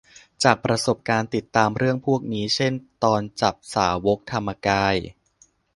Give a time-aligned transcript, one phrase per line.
[0.43, 4.95] จากประสบการณ์ติดตามเรื่องพวกนี้ เช่น ตอนจับสาวกธรรมกาย